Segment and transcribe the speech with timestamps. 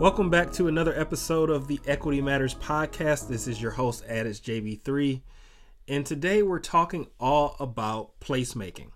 [0.00, 3.28] Welcome back to another episode of the Equity Matters podcast.
[3.28, 5.20] This is your host, Addis JB3.
[5.88, 8.92] And today we're talking all about placemaking.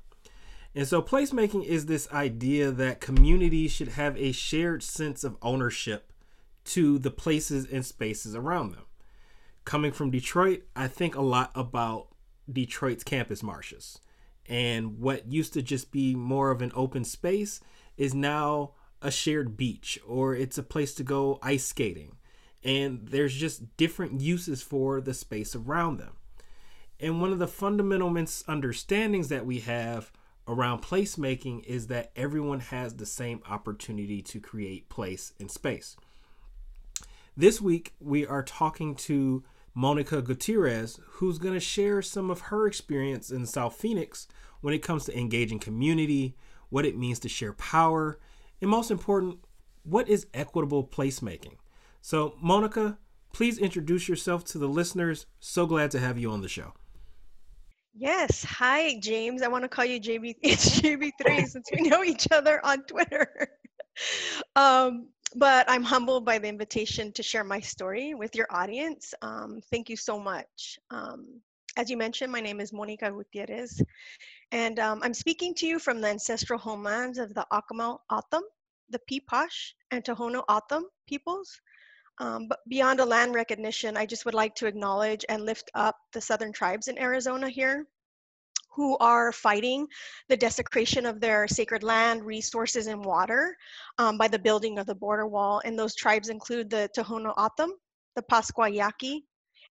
[0.75, 6.11] And so, placemaking is this idea that communities should have a shared sense of ownership
[6.65, 8.87] to the places and spaces around them.
[9.67, 12.09] Coming from Detroit, I think a lot about
[12.51, 13.99] Detroit's Campus Martius.
[14.47, 17.61] And what used to just be more of an open space
[17.99, 18.73] is now
[19.05, 22.17] a shared beach or it's a place to go ice skating.
[22.65, 26.15] And there's just different uses for the space around them.
[26.99, 30.11] And one of the fundamental misunderstandings that we have
[30.49, 35.97] around placemaking is that everyone has the same opportunity to create place and space.
[37.37, 39.45] This week, we are talking to
[39.77, 44.29] Mónica Gutiérrez, who's going to share some of her experience in South Phoenix
[44.61, 46.37] when it comes to engaging community,
[46.71, 48.19] what it means to share power,
[48.65, 49.41] and most important,
[49.83, 51.57] what is equitable placemaking?
[52.01, 52.97] So, Mónica,
[53.35, 55.27] please introduce yourself to the listeners.
[55.39, 56.73] So glad to have you on the show.
[57.95, 58.43] Yes.
[58.45, 59.43] Hi, James.
[59.43, 60.37] I want to call you JB.
[60.43, 63.29] It's JB3 since we know each other on Twitter.
[64.57, 69.13] um, but I'm humbled by the invitation to share my story with your audience.
[69.21, 70.79] Um, thank you so much.
[70.91, 71.41] Um,
[71.77, 73.83] as you mentioned, my name is Mónica Gutiérrez,
[74.53, 78.45] and um, I'm speaking to you from the ancestral homelands of the Akimel O'odham,
[78.91, 81.61] the Piipaash, and Tohono O'odham peoples.
[82.19, 85.97] Um, but beyond a land recognition, I just would like to acknowledge and lift up
[86.13, 87.87] the southern tribes in Arizona here
[88.75, 89.87] who are fighting
[90.29, 93.57] the desecration of their sacred land, resources, and water
[93.99, 95.63] um, by the building of the border wall.
[95.65, 97.75] And those tribes include the Tohono O'odham,
[98.17, 99.25] the Pascua Yaqui,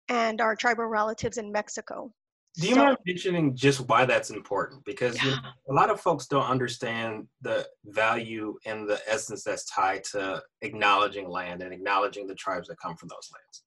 [0.09, 2.13] and our tribal relatives in Mexico.
[2.55, 4.85] Do you so, mind mentioning just why that's important?
[4.85, 5.23] Because yeah.
[5.23, 5.37] you know,
[5.69, 11.27] a lot of folks don't understand the value and the essence that's tied to acknowledging
[11.27, 13.63] land and acknowledging the tribes that come from those lands.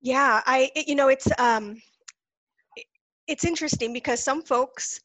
[0.00, 1.80] Yeah, I you know it's um
[3.26, 5.00] it's interesting because some folks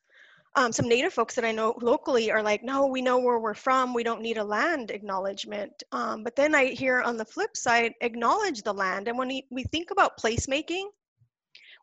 [0.56, 3.54] um, some native folks that I know locally are like, no, we know where we're
[3.54, 3.94] from.
[3.94, 5.84] We don't need a land acknowledgement.
[5.92, 9.08] Um, but then I hear on the flip side, acknowledge the land.
[9.08, 10.86] And when we, we think about placemaking,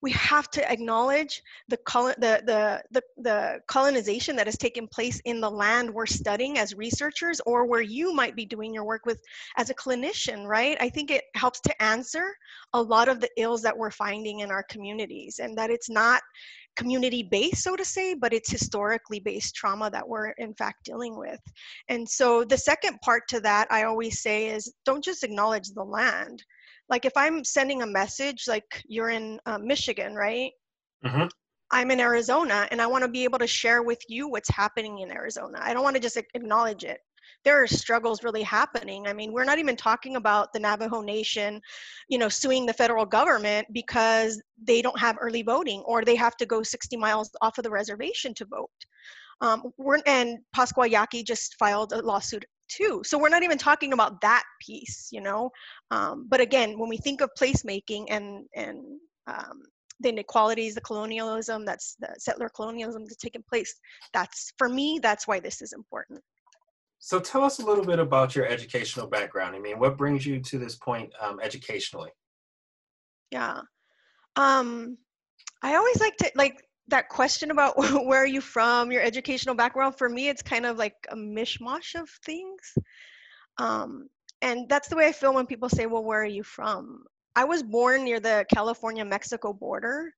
[0.03, 1.79] we have to acknowledge the,
[2.19, 6.75] the, the, the, the colonization that has taken place in the land we're studying as
[6.75, 9.21] researchers or where you might be doing your work with
[9.57, 10.77] as a clinician, right?
[10.81, 12.35] I think it helps to answer
[12.75, 16.23] a lot of the ills that we're finding in our communities and that it's not
[16.77, 21.19] community based, so to say, but it's historically based trauma that we're in fact dealing
[21.19, 21.41] with.
[21.89, 25.83] And so the second part to that, I always say, is don't just acknowledge the
[25.83, 26.45] land
[26.89, 30.51] like if i'm sending a message like you're in uh, michigan right?
[31.05, 31.27] Mm-hmm.
[31.71, 35.01] i'm in arizona and i want to be able to share with you what's happening
[35.01, 35.59] in arizona.
[35.61, 36.99] I don't want to just acknowledge it.
[37.45, 39.07] There are struggles really happening.
[39.07, 41.61] I mean we're not even talking about the navajo nation
[42.09, 46.37] you know suing the federal government because they don't have early voting or they have
[46.39, 48.71] to go 60 miles off of the reservation to vote.
[49.41, 53.03] Um, we're, and Pascua Yaqui just filed a lawsuit too.
[53.05, 55.51] So we're not even talking about that piece, you know.
[55.91, 58.81] Um, but again, when we think of placemaking and and
[59.27, 59.63] um,
[60.01, 63.75] the inequalities, the colonialism, that's the settler colonialism that's taken place.
[64.13, 65.01] That's for me.
[65.03, 66.21] That's why this is important.
[66.99, 69.55] So tell us a little bit about your educational background.
[69.55, 72.11] I mean, what brings you to this point um, educationally?
[73.31, 73.61] Yeah.
[74.37, 74.99] Um,
[75.63, 77.75] I always like to like that question about
[78.07, 81.95] where are you from, your educational background, for me, it's kind of like a mishmash
[82.01, 82.75] of things.
[83.59, 84.09] Um,
[84.43, 87.05] and that's the way I feel when people say, well, where are you from?
[87.35, 90.13] I was born near the California Mexico border.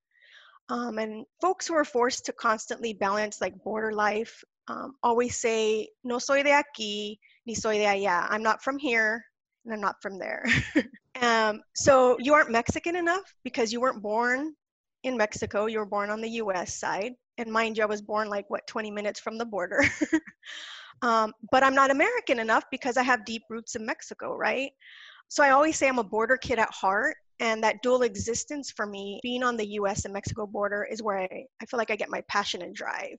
[0.69, 5.89] Um, and folks who are forced to constantly balance like border life um, always say,
[6.03, 7.17] no soy de aquí,
[7.47, 8.27] ni soy de allá.
[8.29, 9.25] I'm not from here
[9.65, 10.45] and I'm not from there.
[11.21, 14.53] um, so you aren't Mexican enough because you weren't born
[15.03, 15.65] in Mexico.
[15.65, 17.13] You were born on the US side.
[17.37, 19.83] And mind you, I was born like, what, 20 minutes from the border.
[21.01, 24.71] um, but I'm not American enough because I have deep roots in Mexico, right?
[25.29, 27.15] So I always say I'm a border kid at heart.
[27.41, 31.19] And that dual existence for me, being on the US and Mexico border, is where
[31.19, 33.17] I, I feel like I get my passion and drive.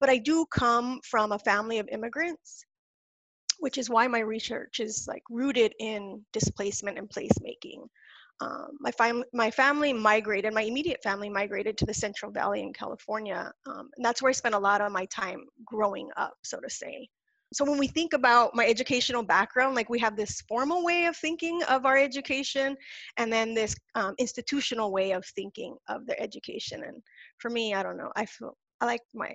[0.00, 2.64] But I do come from a family of immigrants
[3.58, 7.86] which is why my research is like rooted in displacement and placemaking
[8.40, 12.72] um, my, fam- my family migrated, my immediate family migrated to the Central Valley in
[12.72, 13.52] California.
[13.66, 16.68] Um, and that's where I spent a lot of my time growing up, so to
[16.68, 17.08] say.
[17.52, 21.16] So when we think about my educational background, like we have this formal way of
[21.16, 22.76] thinking of our education
[23.16, 26.82] and then this um, institutional way of thinking of their education.
[26.82, 27.00] And
[27.38, 29.30] for me, I don't know, I feel I like my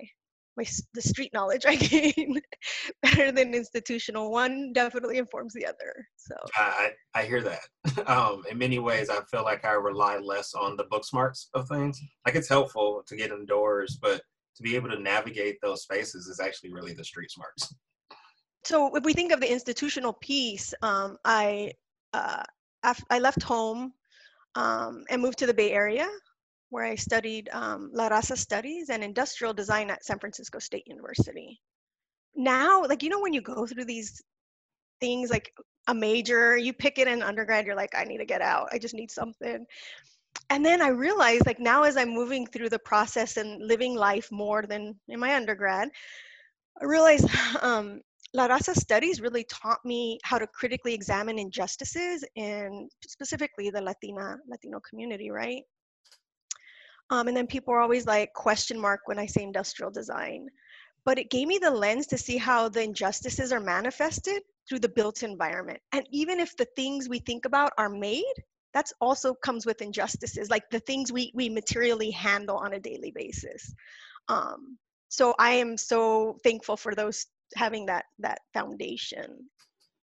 [0.56, 0.64] my
[0.94, 2.40] the street knowledge I gain
[3.02, 4.30] better than institutional.
[4.30, 6.06] One definitely informs the other.
[6.16, 7.60] So I I hear that.
[8.06, 11.68] Um, in many ways, I feel like I rely less on the book smarts of
[11.68, 12.00] things.
[12.26, 14.20] Like it's helpful to get indoors, but
[14.56, 17.74] to be able to navigate those spaces is actually really the street smarts.
[18.64, 21.72] So if we think of the institutional piece, um, I
[22.12, 22.42] uh,
[23.10, 23.92] I left home
[24.54, 26.08] um, and moved to the Bay Area
[26.70, 31.60] where I studied um, La Raza Studies and Industrial Design at San Francisco State University.
[32.34, 34.22] Now, like, you know, when you go through these
[35.00, 35.52] things like
[35.88, 38.68] a major, you pick it in undergrad, you're like, I need to get out.
[38.72, 39.66] I just need something.
[40.48, 44.28] And then I realized, like, now as I'm moving through the process and living life
[44.30, 45.88] more than in my undergrad,
[46.80, 47.28] I realized
[47.62, 48.00] um,
[48.32, 54.36] La Raza Studies really taught me how to critically examine injustices in specifically the Latina
[54.48, 55.62] Latino community, right?
[57.10, 60.48] Um, and then people are always like question mark when I say industrial design.
[61.04, 64.88] But it gave me the lens to see how the injustices are manifested through the
[64.88, 65.80] built environment.
[65.92, 68.24] And even if the things we think about are made,
[68.72, 73.10] that's also comes with injustices, like the things we, we materially handle on a daily
[73.10, 73.74] basis.
[74.28, 74.78] Um,
[75.08, 77.26] so I am so thankful for those
[77.56, 79.50] having that that foundation.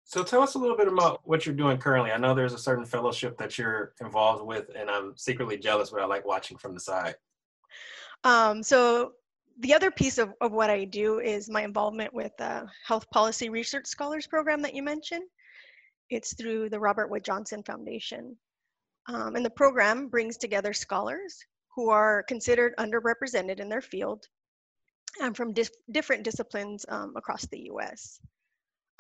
[0.09, 2.13] So tell us a little bit about what you're doing currently.
[2.13, 6.01] I know there's a certain fellowship that you're involved with, and I'm secretly jealous, but
[6.01, 7.17] I like watching from the side.
[8.23, 9.15] Um, so
[9.59, 13.49] the other piece of, of what I do is my involvement with the Health Policy
[13.49, 15.25] Research Scholars Program that you mentioned.
[16.09, 18.37] It's through the Robert Wood Johnson Foundation.
[19.09, 21.37] Um, and the program brings together scholars
[21.75, 24.25] who are considered underrepresented in their field
[25.21, 28.21] and from dif different disciplines um, across the US.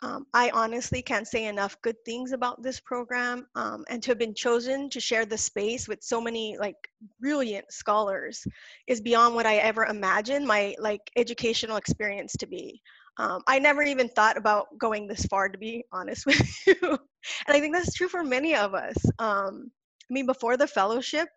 [0.02, 4.18] Um, I honestly can't say enough good things about this program um, and to have
[4.18, 6.76] been chosen to share the space with so many like
[7.18, 8.46] brilliant scholars
[8.86, 12.82] is beyond what I ever imagined my like educational experience to be.
[13.18, 16.76] Um, I never even thought about going this far to be honest with you.
[16.82, 18.96] and I think that's true for many of us.
[19.18, 19.70] Um,
[20.10, 21.28] I mean, before the fellowship,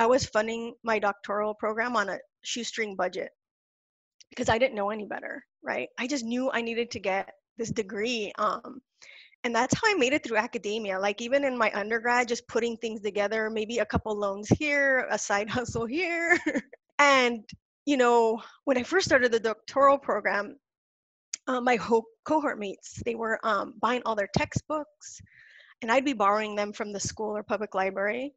[0.00, 3.30] I was funding my doctoral program on a shoestring budget
[4.30, 5.88] because I didn't know any better, right?
[5.98, 7.30] I just knew I needed to get
[7.60, 8.80] this degree um,
[9.44, 10.98] and that's how i made it through academia.
[10.98, 15.18] Like even in my undergrad just putting things together maybe a couple loans here a
[15.18, 16.38] side hustle here.
[16.98, 17.44] And
[17.86, 20.56] you know when i first started the doctoral program
[21.48, 25.20] uh, my ho- cohort mates they were um, buying all their textbooks
[25.82, 28.32] and i'd be borrowing them from the school or public library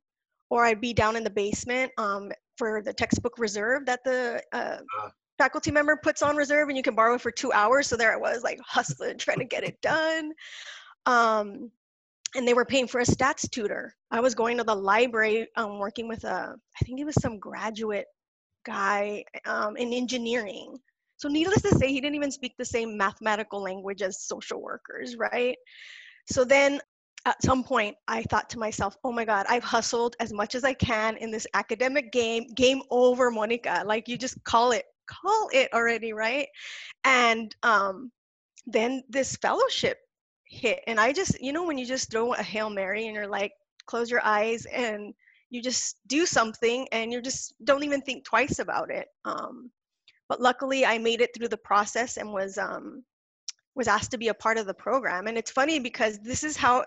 [0.49, 4.77] or i'd be down in the basement um, for the textbook reserve that the uh,
[4.99, 7.87] uh faculty member puts on reserve and you can borrow it for two hours.
[7.87, 10.33] So there I was like hustling, trying to get it done.
[11.05, 11.71] Um,
[12.35, 13.95] and they were paying for a stats tutor.
[14.09, 17.39] I was going to the library, um, working with a, I think it was some
[17.39, 18.07] graduate
[18.65, 20.77] guy um, in engineering.
[21.17, 25.15] So needless to say, he didn't even speak the same mathematical language as social workers,
[25.15, 25.55] right?
[26.29, 26.79] So then
[27.25, 30.63] at some point I thought to myself, oh my God, I've hustled as much as
[30.63, 32.47] I can in this academic game.
[32.55, 33.85] Game over, Mónica.
[33.85, 36.47] Like you just call it call it already, right?
[37.03, 38.11] And um,
[38.65, 39.97] then this fellowship
[40.45, 40.79] hit.
[40.87, 43.51] And I just, you know, when you just throw a Hail Mary and you're like,
[43.85, 45.13] close your eyes and
[45.49, 49.07] you just do something and you just don't even think twice about it.
[49.25, 49.69] Um,
[50.29, 53.03] but luckily I made it through the process and was um,
[53.75, 55.27] was asked to be a part of the program.
[55.27, 56.85] And it's funny because this is how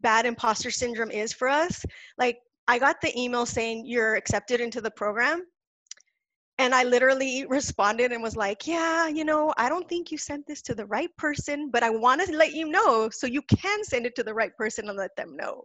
[0.00, 1.84] bad imposter syndrome is for us.
[2.18, 5.44] Like I got the email saying you're accepted into the program
[6.58, 10.46] and I literally responded and was like, Yeah, you know, I don't think you sent
[10.46, 13.82] this to the right person, but I want to let you know so you can
[13.84, 15.64] send it to the right person and let them know.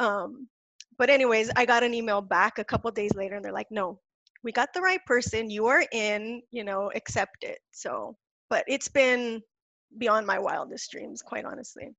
[0.00, 0.48] Um,
[0.96, 4.00] but, anyways, I got an email back a couple days later and they're like, No,
[4.42, 5.50] we got the right person.
[5.50, 7.58] You are in, you know, accept it.
[7.70, 8.16] So,
[8.50, 9.40] but it's been
[9.98, 11.90] beyond my wildest dreams, quite honestly.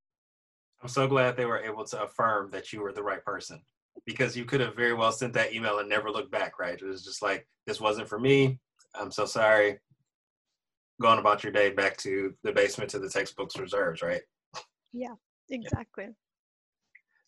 [0.81, 3.61] I'm so glad they were able to affirm that you were the right person
[4.05, 6.79] because you could have very well sent that email and never looked back, right?
[6.79, 8.59] It was just like, this wasn't for me.
[8.95, 9.79] I'm so sorry.
[11.01, 14.21] Going about your day back to the basement to the textbooks reserves, right?
[14.91, 15.15] Yeah,
[15.49, 16.05] exactly.
[16.05, 16.11] Yeah.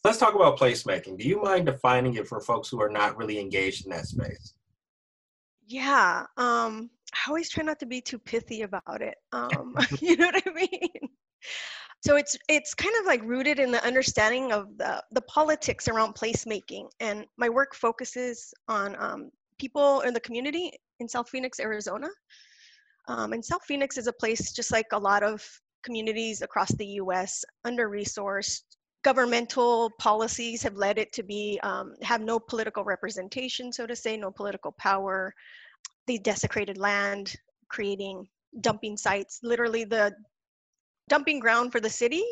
[0.04, 1.20] Let's talk about placemaking.
[1.20, 4.56] Do you mind defining it for folks who are not really engaged in that space?
[5.68, 6.26] Yeah.
[6.38, 9.16] Um, I always try not to be too pithy about it.
[9.32, 11.10] Um, you know what I mean?
[12.02, 16.16] So it's it's kind of like rooted in the understanding of the the politics around
[16.16, 19.30] placemaking and my work focuses on um,
[19.60, 22.10] people in the community in south phoenix arizona.
[23.08, 25.48] Um, and south phoenix is a place just like a lot of
[25.84, 28.62] communities across the us under resourced
[29.04, 34.18] governmental policies have led it to be um, have no political representation so to say
[34.18, 35.34] no political power.
[36.08, 37.36] They desecrated land
[37.70, 38.28] creating
[38.60, 39.40] dumping sites.
[39.44, 40.14] Literally, the
[41.12, 42.24] dumping ground for the city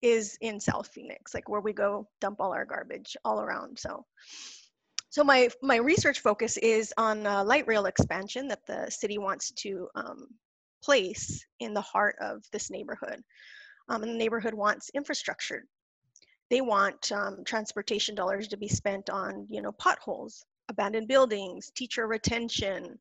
[0.00, 3.78] is in South Phoenix, like where we go dump all our garbage all around.
[3.78, 4.06] So,
[5.10, 9.88] so my my research focus is on light rail expansion that the city wants to
[9.94, 10.28] um,
[10.82, 13.22] place in the heart of this neighborhood.
[13.90, 15.66] Um, and the neighborhood wants infrastructure.
[16.48, 22.06] They want um, transportation dollars to be spent on, you know, potholes, abandoned buildings, teacher
[22.06, 22.98] retention,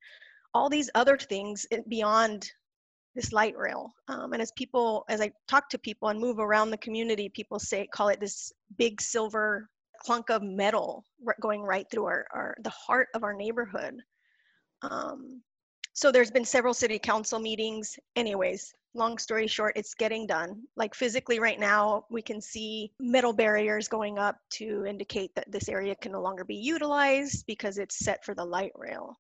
[0.54, 2.52] all these other things eh, beyond
[3.16, 3.94] this light rail.
[4.08, 7.60] Um, and as people, as I talk to people and move around the community, people
[7.60, 9.70] say, call it this big silver
[10.00, 11.06] clunk of metal
[11.42, 13.96] going right through our, our the heart of our neighborhood.
[14.82, 15.42] Um,
[15.94, 17.98] so there's been several city council meetings.
[18.18, 20.62] Anyways, long story short, it's getting done.
[20.76, 25.70] Like physically right now, we can see metal barriers going up to indicate that this
[25.70, 29.18] area can no longer be utilized because it's set for the light rail.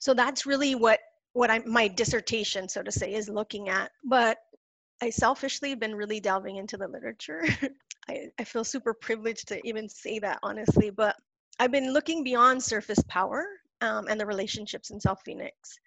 [0.00, 1.00] So that's really what
[1.32, 3.90] what I my dissertation, so to say, is looking at.
[4.04, 4.38] But
[5.00, 7.44] I selfishly have been really delving into the literature.
[8.08, 11.16] I, I feel super privileged to even say that honestly, but
[11.60, 13.44] I've been looking beyond surface power
[13.80, 15.78] um, and the relationships in South Phoenix.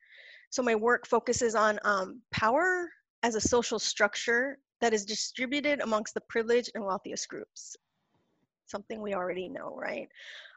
[0.49, 2.89] So my work focuses on um, power
[3.23, 7.75] as a social structure that is distributed amongst the privileged and wealthiest groups.
[8.65, 10.09] Something we already know, right?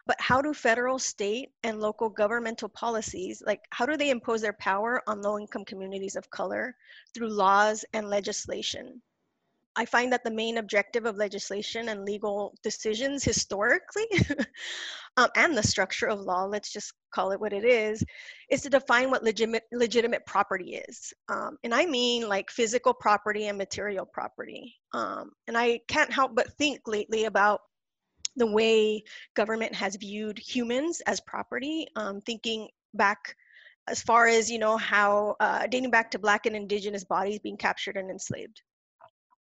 [0.06, 4.52] But how do federal, state, and local governmental policies, like how do they impose their
[4.52, 6.76] power on low income communities of color
[7.14, 9.00] through laws and legislation?
[9.76, 14.06] I find that the main objective of legislation and legal decisions historically,
[15.16, 18.04] um, and the structure of law, let's just call it what it is,
[18.50, 21.12] is to define what legitimate, legitimate property is.
[21.28, 24.76] Um, and I mean like physical property and material property.
[24.92, 27.61] Um, and I can't help but think lately about
[28.36, 29.02] the way
[29.34, 33.36] government has viewed humans as property, um, thinking back
[33.86, 37.56] as far as, you know, how uh, dating back to Black and Indigenous bodies being
[37.56, 38.62] captured and enslaved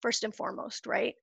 [0.02, 1.16] first and foremost, right?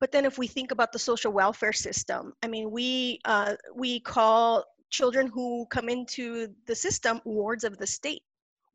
[0.00, 4.00] But then if we think about the social welfare system, I mean, we uh, we
[4.00, 8.22] call children who come into the system wards of the state.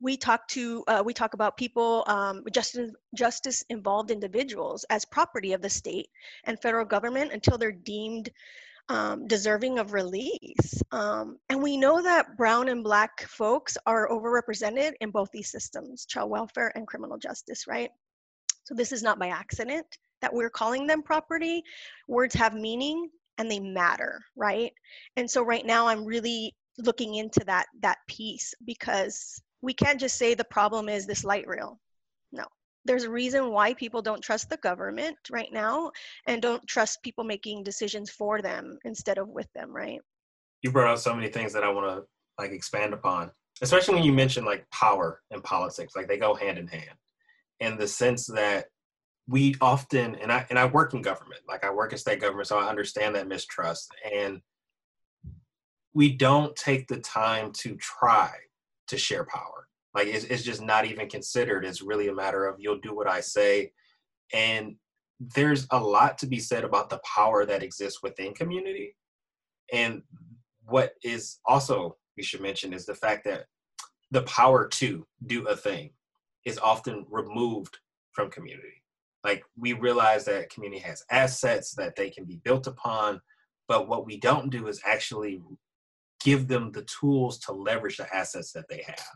[0.01, 5.53] We talk to uh, we talk about people um, justice justice involved individuals as property
[5.53, 6.07] of the state
[6.45, 8.29] and federal government until they're deemed
[8.89, 10.81] um, deserving of release.
[10.91, 16.05] Um, and we know that brown and black folks are overrepresented in both these systems,
[16.05, 17.91] child welfare and criminal justice, right?
[18.63, 19.85] So this is not by accident
[20.21, 21.63] that we're calling them property.
[22.07, 24.71] Words have meaning and they matter, right?
[25.15, 30.17] And so right now I'm really looking into that that piece because we can't just
[30.17, 31.79] say the problem is this light rail.
[32.31, 32.45] No.
[32.85, 35.91] There's a reason why people don't trust the government right now
[36.27, 39.99] and don't trust people making decisions for them instead of with them, right?
[40.61, 42.05] You brought up so many things that I want to
[42.37, 46.57] like expand upon, especially when you mention like power and politics, like they go hand
[46.57, 46.97] in hand
[47.59, 48.65] in the sense that
[49.27, 52.47] we often and I and I work in government, like I work in state government,
[52.47, 53.91] so I understand that mistrust.
[54.13, 54.41] And
[55.93, 58.31] we don't take the time to try
[58.89, 59.67] to share power.
[59.95, 61.65] Like it's, it's just not even considered.
[61.65, 63.71] It's really a matter of you'll do what I say.
[64.33, 64.75] And
[65.19, 68.95] there's a lot to be said about the power that exists within community.
[69.73, 70.03] And
[70.65, 73.45] what is also we should mention is the fact that
[74.11, 75.91] the power to do a thing
[76.45, 77.77] is often removed
[78.11, 78.83] from community.
[79.23, 83.21] Like we realize that community has assets that they can be built upon,
[83.67, 85.41] but what we don't do is actually
[86.19, 89.07] give them the tools to leverage the assets that they have.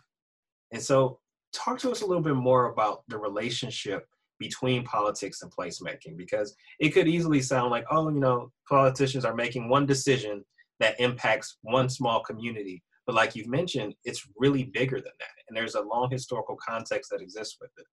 [0.72, 1.20] And so,
[1.54, 4.08] talk to us a little bit more about the relationship
[4.40, 9.36] between politics and placemaking, because it could easily sound like, oh, you know, politicians are
[9.36, 10.44] making one decision
[10.80, 15.36] that impacts one small community, but like you've mentioned, it's really bigger than that.
[15.48, 17.86] And there's a long historical context that exists with it.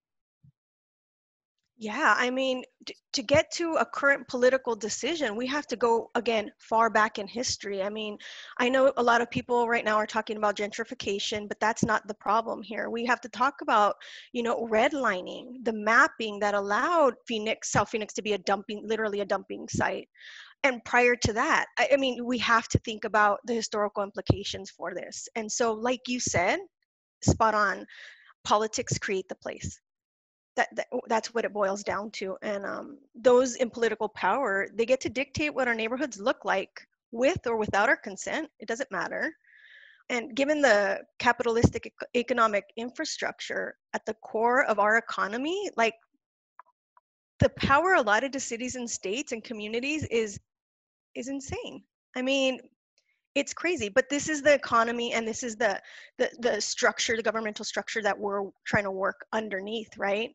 [1.81, 2.63] Yeah, I mean,
[3.13, 7.27] to get to a current political decision, we have to go again far back in
[7.27, 7.81] history.
[7.81, 8.19] I mean,
[8.59, 12.07] I know a lot of people right now are talking about gentrification, but that's not
[12.07, 12.91] the problem here.
[12.91, 13.95] We have to talk about,
[14.31, 19.21] you know, redlining, the mapping that allowed Phoenix, South Phoenix to be a dumping, literally
[19.21, 20.07] a dumping site
[20.63, 24.69] and prior to that I, I, mean we have to think about the historical implications
[24.69, 26.59] for this and so like you said
[27.23, 27.87] spot on
[28.43, 29.79] politics create the place
[30.55, 34.85] that, that that's what it boils down to and um, those in political power they
[34.85, 38.91] get to dictate what our neighborhoods look like with or without our consent it doesn't
[38.91, 39.33] matter
[40.09, 45.95] and given the capitalistic economic infrastructure at the core of our economy like
[47.41, 50.39] the power allotted to cities and states and communities is
[51.15, 51.83] is insane.
[52.15, 52.59] I mean,
[53.35, 55.79] it's crazy but this is the economy and this is the,
[56.17, 60.31] the the structure the governmental structure that we're trying to work underneath right?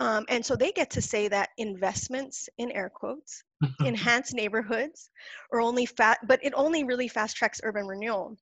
[0.00, 3.42] Um, and so they get to say that investments in air quotes
[3.84, 5.10] enhance neighborhoods
[5.52, 8.36] or only fat but it only really fast tracks urban renewal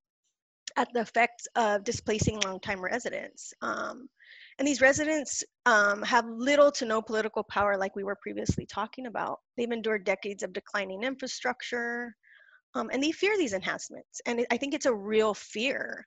[0.77, 4.09] at the effects of displacing long-time residents um,
[4.59, 9.07] and these residents um, have little to no political power like we were previously talking
[9.07, 9.41] about.
[9.57, 12.17] They've endured decades of declining infrastructure
[12.77, 14.21] um, and they fear these enhancements.
[14.27, 16.07] And it, I think it's a real fear.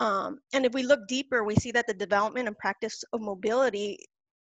[0.00, 3.98] Um, and if we look deeper, we see that the development and practice of mobility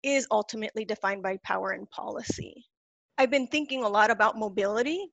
[0.01, 2.65] is ultimately defined by power and policy.
[3.19, 5.11] I've been thinking a lot about mobility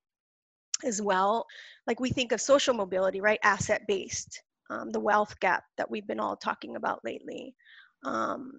[0.83, 1.47] as well.
[1.87, 3.41] Like we think of social mobility, right?
[3.43, 7.55] Asset based, um, the wealth gap that we've been all talking about lately.
[8.03, 8.53] Um,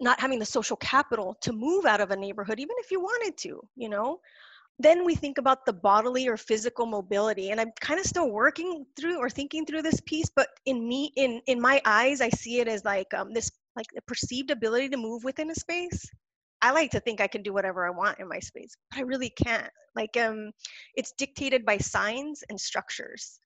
[0.00, 3.36] not having the social capital to move out of a neighborhood, even if you wanted
[3.38, 4.20] to, you know,
[4.82, 8.84] then we think about the bodily or physical mobility and i'm kind of still working
[8.98, 12.60] through or thinking through this piece but in me in in my eyes i see
[12.60, 16.08] it as like um, this like the perceived ability to move within a space.
[16.62, 19.02] I like to think i can do whatever i want in my space but i
[19.02, 19.70] really can't.
[19.96, 20.50] Like um
[20.94, 23.38] it's dictated by signs and structures.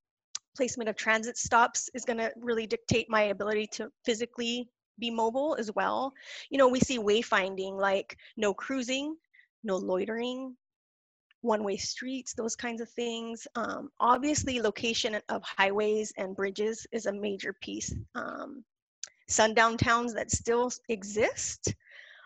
[0.57, 4.69] Placement of transit stops is going to really dictate my ability to physically
[5.01, 6.13] be mobile as well.
[6.51, 9.17] You know we see wayfinding like no cruising
[9.63, 10.55] no loitering
[11.45, 13.47] one-way streets, those kinds of things.
[13.55, 17.95] Um, obviously, location of highways and bridges is a major piece.
[18.15, 18.65] Um,
[19.29, 21.75] sundown towns that still exist.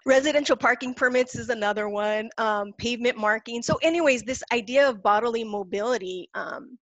[0.07, 2.31] Residential parking permits is another one.
[2.39, 3.61] Um, pavement marking.
[3.61, 6.79] So, anyways, this idea of bodily mobility um,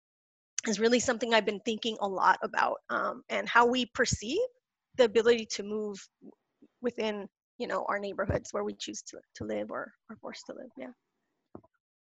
[0.67, 4.39] is really something I've been thinking a lot about, um, and how we perceive
[4.97, 5.97] the ability to move
[6.83, 10.55] within, you know, our neighborhoods where we choose to to live or are forced to
[10.55, 10.71] live.
[10.77, 10.91] Yeah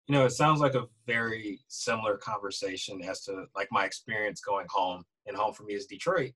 [0.08, 4.66] you know, it sounds like a very similar conversation as to like my experience going
[4.70, 5.04] home.
[5.26, 6.32] And home for me is Detroit.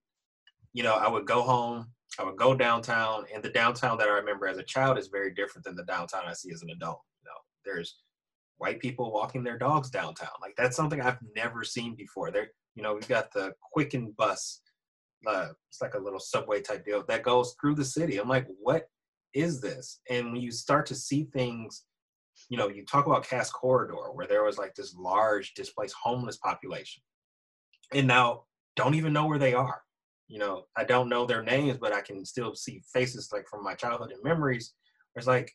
[0.74, 1.86] You know, I would go home,
[2.18, 5.32] I would go downtown, and the downtown that I remember as a child is very
[5.32, 7.00] different than the downtown I see as an adult.
[7.22, 7.96] You know, there's
[8.58, 10.28] white people walking their dogs downtown.
[10.42, 12.30] Like that's something I've never seen before.
[12.30, 14.60] There, you know, we've got the Quicken bus.
[15.26, 18.18] Uh, it's like a little subway type deal that goes through the city.
[18.18, 18.88] I'm like, what
[19.32, 20.00] is this?
[20.10, 21.84] And when you start to see things
[22.52, 26.36] you know, you talk about Cass Corridor, where there was like this large displaced homeless
[26.36, 27.02] population,
[27.94, 28.42] and now
[28.76, 29.80] don't even know where they are.
[30.28, 33.64] You know, I don't know their names, but I can still see faces like from
[33.64, 34.74] my childhood and memories.
[35.16, 35.50] It's like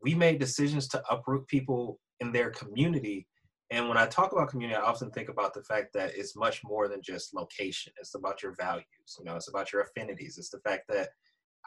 [0.00, 3.26] we made decisions to uproot people in their community.
[3.70, 6.62] And when I talk about community, I often think about the fact that it's much
[6.64, 7.92] more than just location.
[8.00, 8.86] It's about your values.
[9.18, 10.38] You know, it's about your affinities.
[10.38, 11.10] It's the fact that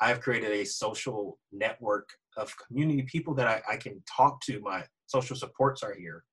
[0.01, 4.59] I've created a social network of community people that I, I can talk to.
[4.61, 6.23] My social supports are here.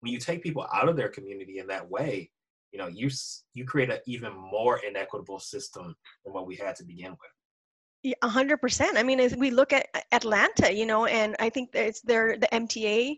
[0.00, 2.30] When you take people out of their community in that way,
[2.72, 3.10] you know, you
[3.54, 5.94] you create an even more inequitable system
[6.24, 8.14] than what we had to begin with.
[8.22, 8.96] A hundred percent.
[8.96, 12.48] I mean, as we look at Atlanta, you know, and I think it's their the
[12.52, 13.16] MTA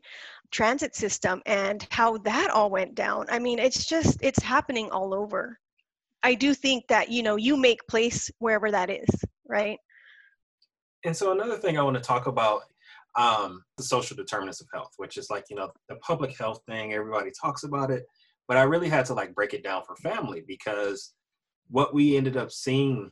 [0.50, 3.26] transit system and how that all went down.
[3.29, 5.59] I mean, it's just it's happening all over.
[6.22, 9.09] I do think that you know you make place wherever that is,
[9.46, 9.79] right?
[11.05, 12.63] And so another thing I want to talk about
[13.17, 16.93] um, the social determinants of health, which is like you know the public health thing.
[16.93, 18.05] Everybody talks about it,
[18.49, 21.13] but I really had to like break it down for family because
[21.69, 23.11] what we ended up seeing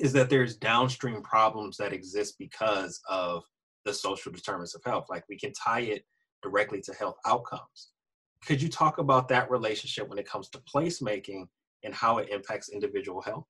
[0.00, 3.44] is that there's downstream problems that exist because of
[3.84, 5.06] the social determinants of health.
[5.08, 6.04] Like we can tie it
[6.42, 7.90] directly to health outcomes.
[8.44, 11.46] Could you talk about that relationship when it comes to placemaking
[11.82, 13.46] and how it impacts individual health?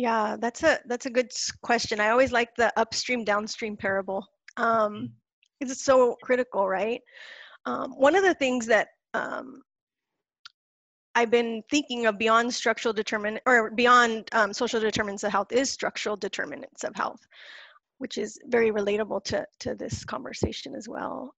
[0.00, 2.00] Yeah, that's a that's a good question.
[2.00, 4.26] I always like the upstream downstream parable.
[4.56, 5.10] Um, mm.
[5.60, 7.02] it's so critical, right?
[7.66, 9.60] Um, one of the things that um,
[11.14, 15.70] I've been thinking of beyond structural determinant or beyond um, social determinants of health is
[15.70, 17.20] structural determinants of health,
[17.98, 21.34] which is very relatable to to this conversation as well.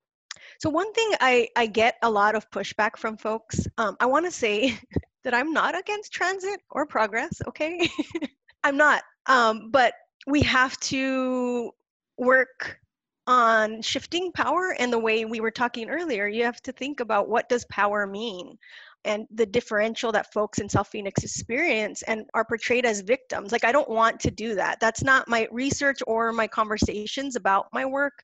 [0.61, 3.67] So one thing I I get a lot of pushback from folks.
[3.77, 4.79] Um, I want to say
[5.25, 7.43] that I'm not against transit or progress.
[7.49, 7.91] Okay.
[8.65, 9.03] I'm not.
[9.27, 9.95] Um, but
[10.27, 11.71] we have to
[12.19, 12.79] work
[13.27, 16.27] on shifting power and the way we were talking earlier.
[16.27, 18.59] You have to think about what does power mean
[19.05, 23.53] and the differential that folks in south phoenix experience and are portrayed as victims.
[23.53, 24.79] Like i don't want to do that.
[24.81, 28.15] That's not my research or my conversations about my work.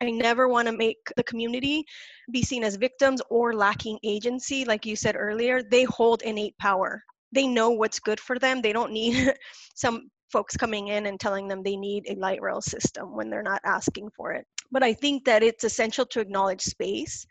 [0.00, 1.84] I never want to make the community
[2.32, 5.62] be seen as victims or lacking agency like you said earlier.
[5.62, 7.02] They hold innate power
[7.34, 8.62] they know what's good for them.
[8.62, 9.34] They don't need
[9.74, 13.42] some folks coming in and telling them they need a light rail system when they're
[13.42, 14.46] not asking for it.
[14.72, 17.26] But I think that it's essential to acknowledge space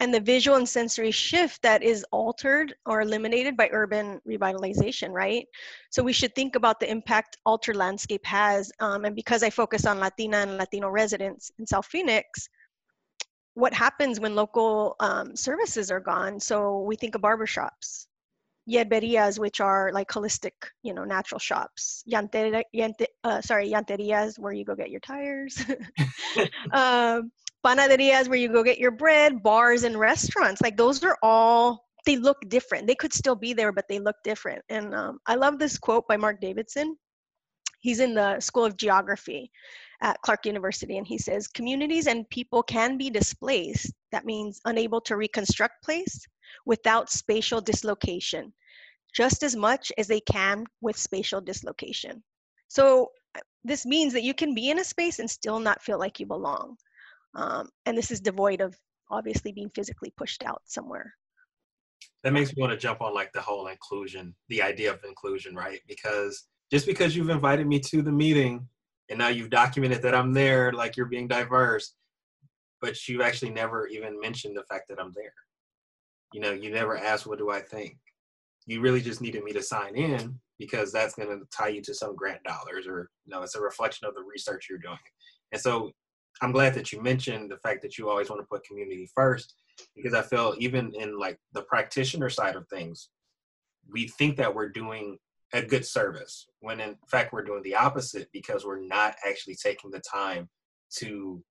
[0.00, 5.46] and the visual and sensory shift that is altered or eliminated by urban revitalization, right?
[5.90, 8.72] So we should think about the impact altered landscape has.
[8.80, 12.48] Um, and because I focus on Latina and Latino residents in South Phoenix,
[13.54, 16.40] what happens when local um, services are gone?
[16.40, 18.06] So we think of barbershops,
[18.68, 22.04] yerberias, which are like holistic, you know, natural shops.
[22.10, 25.62] Yante, yante, uh, sorry, llanterias, where you go get your tires.
[26.72, 27.30] um,
[27.64, 29.42] panaderias, where you go get your bread.
[29.42, 31.86] Bars and restaurants, like those are all.
[32.06, 32.86] They look different.
[32.86, 34.62] They could still be there, but they look different.
[34.70, 36.96] And um, I love this quote by Mark Davidson.
[37.80, 39.50] He's in the School of Geography
[40.02, 43.92] at Clark University, and he says communities and people can be displaced.
[44.12, 46.26] That means unable to reconstruct place
[46.66, 48.52] without spatial dislocation,
[49.14, 52.22] just as much as they can with spatial dislocation.
[52.68, 55.98] So uh, this means that you can be in a space and still not feel
[55.98, 56.76] like you belong.
[57.34, 58.74] Um, and this is devoid of
[59.10, 61.12] obviously being physically pushed out somewhere.
[62.22, 65.54] That makes me want to jump on like the whole inclusion, the idea of inclusion,
[65.54, 65.80] right?
[65.88, 68.68] Because just because you've invited me to the meeting
[69.10, 71.94] and now you've documented that I'm there, like you're being diverse,
[72.80, 75.34] but you've actually never even mentioned the fact that I'm there.
[76.32, 77.96] You know, you never asked, what do I think?
[78.66, 81.94] You really just needed me to sign in because that's going to tie you to
[81.94, 84.96] some grant dollars or, you know, it's a reflection of the research you're doing.
[85.52, 85.90] And so
[86.40, 89.54] I'm glad that you mentioned the fact that you always want to put community first
[89.96, 93.08] because I feel even in like the practitioner side of things,
[93.90, 95.18] we think that we're doing
[95.52, 99.90] a good service when in fact we're doing the opposite because we're not actually taking
[99.90, 100.48] the time
[100.90, 101.42] to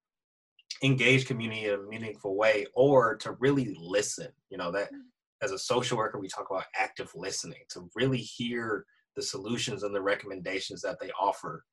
[0.84, 5.00] engage community in a meaningful way or to really listen you know that mm.
[5.42, 8.86] as a social worker we talk about active listening to really hear
[9.16, 11.66] the solutions and the recommendations that they offer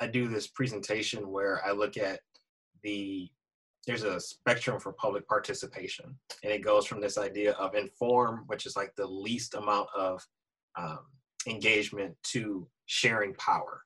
[0.00, 2.20] i do this presentation where i look at
[2.82, 3.28] the
[3.86, 8.66] there's a spectrum for public participation and it goes from this idea of inform which
[8.66, 10.20] is like the least amount of
[10.76, 10.98] um,
[11.46, 13.82] engagement to sharing power.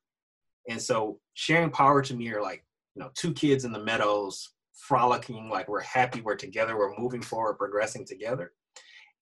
[0.68, 4.52] And so sharing power to me are like, you know, two kids in the meadows
[4.74, 8.52] frolicking, like we're happy, we're together, we're moving forward, progressing together.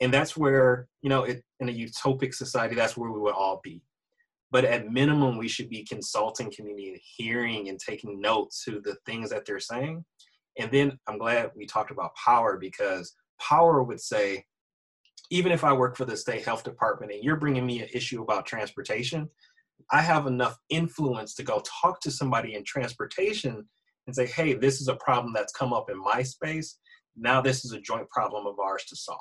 [0.00, 3.60] And that's where, you know, it, in a utopic society, that's where we would all
[3.62, 3.82] be.
[4.50, 8.96] But at minimum, we should be consulting community and hearing and taking notes to the
[9.06, 10.04] things that they're saying.
[10.58, 14.44] And then I'm glad we talked about power because power would say,
[15.30, 18.22] even if I work for the state health department and you're bringing me an issue
[18.22, 19.28] about transportation,
[19.90, 23.64] I have enough influence to go talk to somebody in transportation
[24.06, 26.78] and say, hey, this is a problem that's come up in my space.
[27.16, 29.18] Now this is a joint problem of ours to solve.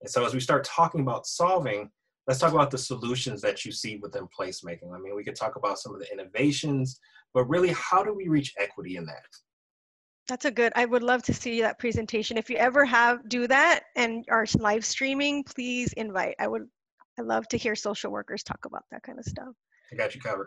[0.00, 1.90] And so as we start talking about solving,
[2.26, 4.92] let's talk about the solutions that you see within placemaking.
[4.94, 6.98] I mean, we could talk about some of the innovations,
[7.32, 9.26] but really, how do we reach equity in that?
[10.30, 10.72] That's a good.
[10.76, 12.38] I would love to see that presentation.
[12.38, 16.36] If you ever have do that and are live streaming, please invite.
[16.38, 16.68] I would.
[17.18, 19.48] I love to hear social workers talk about that kind of stuff.
[19.92, 20.46] I got you covered.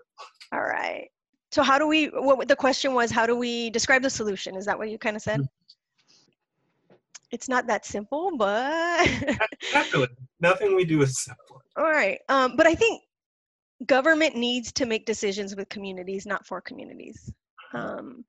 [0.53, 1.09] All right.
[1.51, 2.05] So how do we?
[2.05, 3.11] What the question was?
[3.11, 4.55] How do we describe the solution?
[4.55, 5.41] Is that what you kind of said?
[5.41, 6.95] Mm-hmm.
[7.31, 9.09] It's not that simple, but
[9.75, 10.07] Actually,
[10.39, 11.61] nothing we do is simple.
[11.75, 12.19] All right.
[12.29, 13.01] Um, but I think
[13.85, 17.33] government needs to make decisions with communities, not for communities.
[17.73, 18.23] Um,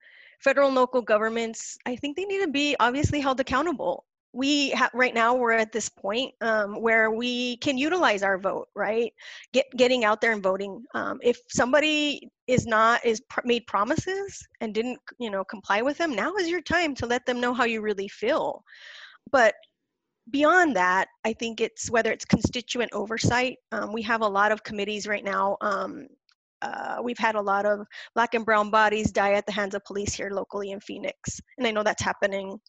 [0.45, 4.05] federal and local governments, I think they need to be obviously held accountable.
[4.31, 8.67] We ha- right now we're at this point um, where we can utilize our vote,
[8.75, 9.11] right?
[9.53, 10.83] Get getting out there and voting.
[10.93, 15.97] Um, if somebody is not is pr- made promises and didn't you know comply with
[15.97, 18.63] them, now is your time to let them know how you really feel.
[19.31, 19.55] But
[20.29, 23.57] beyond that, I think it's whether it's constituent oversight.
[23.71, 26.07] Um, we have a lot of committees right now um,
[26.65, 29.83] uh, we've had a lot of black and brown bodies die at the hands of
[29.85, 31.39] police here locally in Phoenix.
[31.57, 32.59] And I know that's happening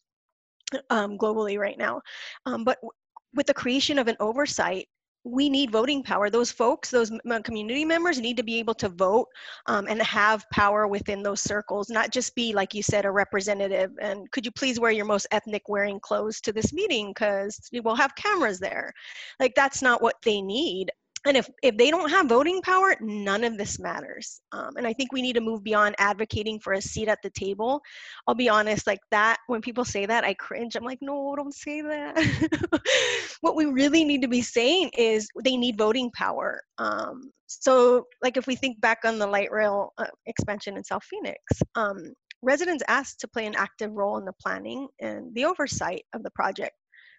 [0.90, 2.00] um, globally right now.
[2.44, 2.90] Um, but w-
[3.34, 4.86] with the creation of an oversight,
[5.24, 6.30] we need voting power.
[6.30, 7.10] Those folks, those
[7.42, 9.26] community members need to be able to vote
[9.66, 13.90] um, and have power within those circles, not just be, like you said, a representative.
[14.00, 17.96] And could you please wear your most ethnic wearing clothes to this meeting because we'll
[17.96, 18.92] have cameras there.
[19.40, 20.92] Like, that's not what they need
[21.26, 24.40] and if, if they don't have voting power none of this matters.
[24.52, 27.30] Um, and i think we need to move beyond advocating for a seat at the
[27.30, 27.80] table.
[28.26, 30.76] I'll be honest like that when people say that i cringe.
[30.76, 32.16] I'm like no don't say that.
[33.40, 36.62] What we really need to be saying is they need voting power.
[36.78, 41.04] Um, so like if we think back on the light rail uh, expansion in south
[41.04, 41.38] phoenix
[41.74, 42.12] um,
[42.42, 46.30] residents asked to play an active role in the planning and the oversight of the
[46.30, 46.74] project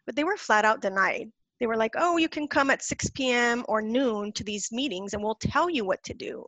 [0.06, 3.10] but they were flat out denied they were like, oh, you can come at 6
[3.12, 3.65] p.m.
[3.67, 6.46] or noon to these meetings and we'll tell you what to do.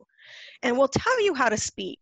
[0.62, 1.98] and we'll tell you how to speak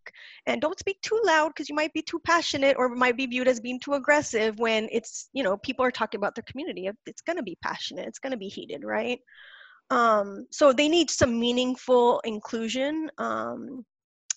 [0.47, 3.49] and don't speak too loud because you might be too passionate or might be viewed
[3.49, 7.23] as being too aggressive when it's you know people are talking about their community it's
[7.23, 9.21] going to be passionate it's going to be heated right
[9.91, 13.85] um, so they need some meaningful inclusion um,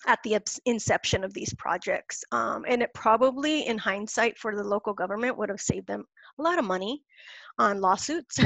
[0.06, 2.24] at the inception of these projects.
[2.32, 6.04] Um, and it probably, in hindsight, for the local government would have saved them
[6.38, 7.02] a lot of money
[7.58, 8.38] on lawsuits,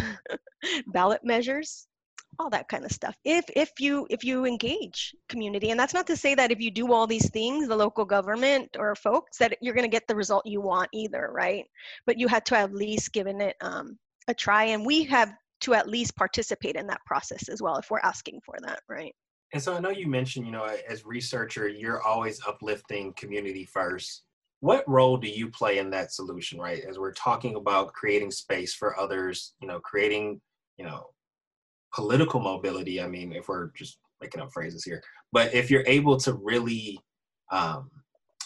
[0.88, 1.86] ballot measures,
[2.38, 3.16] all that kind of stuff.
[3.24, 6.70] If if you if you engage community, and that's not to say that if you
[6.70, 10.16] do all these things, the local government or folks, that you're going to get the
[10.16, 11.64] result you want either, right?
[12.06, 15.74] But you had to at least given it um, a try, and we have to
[15.74, 19.14] at least participate in that process as well if we're asking for that, right?
[19.52, 24.24] And so I know you mentioned, you know, as researcher, you're always uplifting community first.
[24.60, 26.82] What role do you play in that solution, right?
[26.88, 30.40] As we're talking about creating space for others, you know, creating,
[30.76, 31.06] you know,
[31.94, 33.00] political mobility.
[33.00, 36.98] I mean, if we're just making up phrases here, but if you're able to really
[37.52, 37.90] um,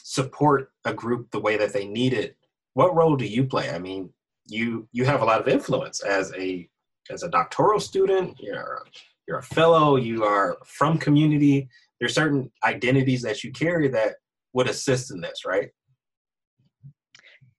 [0.02, 2.36] support a group the way that they need it,
[2.74, 3.70] what role do you play?
[3.70, 4.12] I mean,
[4.46, 6.68] you you have a lot of influence as a
[7.10, 8.38] as a doctoral student.
[8.38, 8.84] You're
[9.30, 11.68] you're a fellow, you are from community.
[12.00, 14.16] There's certain identities that you carry that
[14.54, 15.68] would assist in this, right?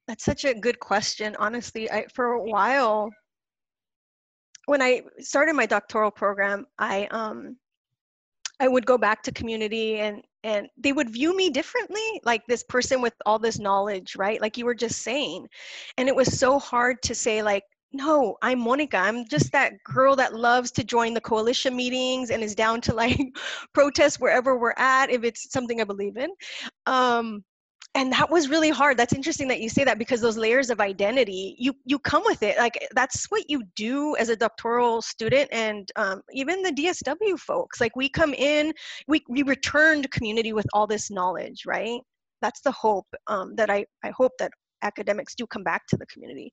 [0.05, 1.34] That's such a good question.
[1.39, 3.10] Honestly, I, for a while,
[4.65, 7.55] when I started my doctoral program, I um,
[8.60, 12.63] I would go back to community and and they would view me differently, like this
[12.63, 14.41] person with all this knowledge, right?
[14.41, 15.47] Like you were just saying,
[15.97, 18.95] and it was so hard to say like no, I'm Mónica.
[18.95, 22.93] I'm just that girl that loves to join the coalition meetings and is down to
[22.93, 23.19] like
[23.73, 26.30] protest wherever we're at if it's something I believe in.
[26.86, 27.43] Um,
[27.93, 28.95] and that was really hard.
[28.95, 32.41] That's interesting that you say that because those layers of identity, you you come with
[32.41, 32.58] it.
[32.58, 37.82] Like that's what you do as a doctoral student, and um, even the DSW folks.
[37.82, 38.73] Like we come in,
[39.10, 41.99] we we return to community with all this knowledge, right?
[42.41, 44.51] That's the hope um, that I I hope that
[44.84, 46.51] academics do come back to the community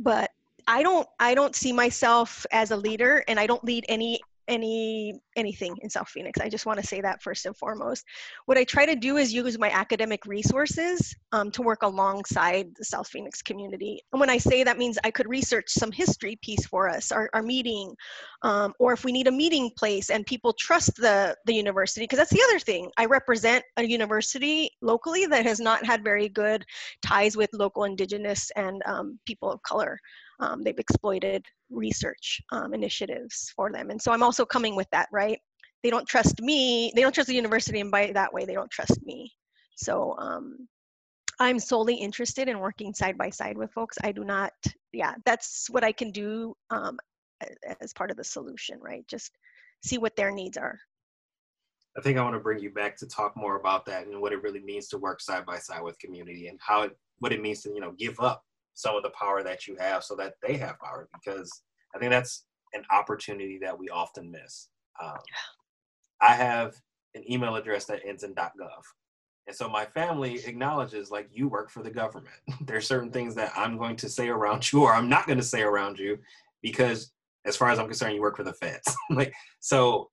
[0.00, 0.30] but
[0.66, 4.20] I don't I don't see myself as a leader and I don't lead any
[4.50, 6.40] any anything in South Phoenix.
[6.40, 8.04] I just want to say that first and foremost.
[8.46, 12.84] What I try to do is use my academic resources um, to work alongside the
[12.84, 14.00] South Phoenix community.
[14.12, 17.30] And when I say that means I could research some history piece for us, our,
[17.32, 17.94] our meeting,
[18.42, 22.18] um, or if we need a meeting place and people trust the, the university, because
[22.18, 22.90] that's the other thing.
[22.98, 26.64] I represent a university locally that has not had very good
[27.02, 29.98] ties with local indigenous and um, people of color
[30.40, 33.90] um, they've exploited research um, initiatives for them.
[33.90, 35.38] And so I'm also coming with that, right?
[35.82, 38.70] They don't trust me, they don't trust the university, and by that way, they don't
[38.70, 39.32] trust me.
[39.76, 40.68] So um,
[41.38, 43.96] I'm solely interested in working side by side with folks.
[44.04, 44.52] I do not,
[44.92, 46.98] yeah, that's what I can do um,
[47.80, 49.06] as part of the solution, right?
[49.08, 49.32] Just
[49.82, 50.78] see what their needs are.
[51.96, 54.32] I think I want to bring you back to talk more about that and what
[54.32, 57.42] it really means to work side by side with community and how it, what it
[57.42, 58.44] means to you know give up
[58.80, 61.62] some of the power that you have so that they have power because
[61.94, 64.68] i think that's an opportunity that we often miss.
[65.02, 65.18] Um,
[66.20, 66.74] i have
[67.14, 68.34] an email address that ends in.
[68.34, 68.50] gov
[69.46, 72.36] and so my family acknowledges like you work for the government.
[72.60, 75.44] There's certain things that i'm going to say around you or i'm not going to
[75.44, 76.18] say around you
[76.62, 77.12] because
[77.46, 78.94] as far as i'm concerned you work for the feds.
[79.10, 80.10] Like so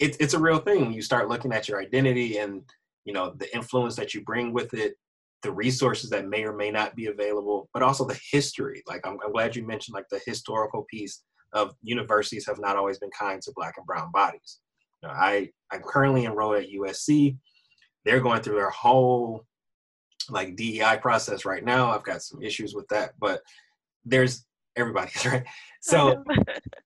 [0.00, 2.62] it's it's a real thing when you start looking at your identity and
[3.04, 4.96] you know the influence that you bring with it
[5.44, 8.82] the resources that may or may not be available, but also the history.
[8.88, 12.98] Like I'm, I'm, glad you mentioned like the historical piece of universities have not always
[12.98, 14.58] been kind to black and brown bodies.
[15.04, 17.36] I I'm currently enrolled at USC.
[18.04, 19.44] They're going through their whole
[20.30, 21.90] like DEI process right now.
[21.90, 23.42] I've got some issues with that, but
[24.06, 25.44] there's everybody's right.
[25.82, 26.24] So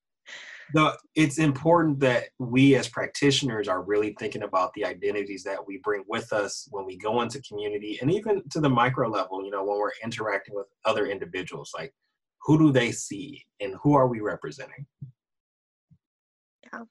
[0.75, 5.79] the, it's important that we as practitioners are really thinking about the identities that we
[5.79, 9.51] bring with us when we go into community and even to the micro level you
[9.51, 11.93] know when we're interacting with other individuals like
[12.43, 14.87] who do they see and who are we representing?
[16.73, 16.85] Yeah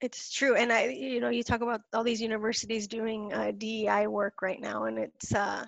[0.00, 4.06] it's true and i you know you talk about all these universities doing uh, dei
[4.06, 5.64] work right now and it's uh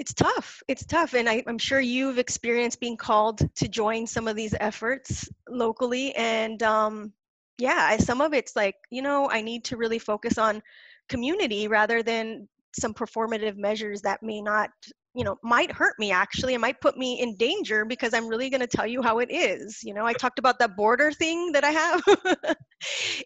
[0.00, 0.62] it's tough.
[0.66, 1.12] It's tough.
[1.12, 6.14] And I, am sure you've experienced being called to join some of these efforts locally.
[6.14, 7.12] And um,
[7.58, 10.62] yeah, some of it's like, you know, I need to really focus on
[11.10, 14.70] community rather than some performative measures that may not,
[15.14, 16.54] you know, might hurt me actually.
[16.54, 19.30] It might put me in danger because I'm really going to tell you how it
[19.30, 19.82] is.
[19.82, 22.02] You know, I talked about that border thing that I have.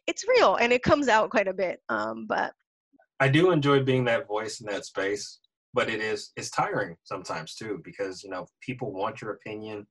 [0.08, 1.78] it's real and it comes out quite a bit.
[1.88, 2.52] Um, but
[3.20, 5.38] I do enjoy being that voice in that space
[5.74, 9.87] but it is it's tiring sometimes too because you know people want your opinion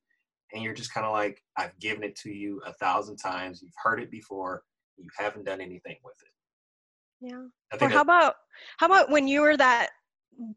[0.54, 3.72] and you're just kind of like i've given it to you a thousand times you've
[3.84, 4.64] heard it before
[4.98, 7.46] you haven't done anything with it Yeah.
[7.82, 8.36] Or how about
[8.78, 9.90] how about when you were that